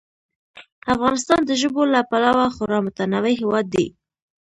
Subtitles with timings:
[0.93, 3.87] افغانستان د ژبو له پلوه خورا متنوع هېواد دی.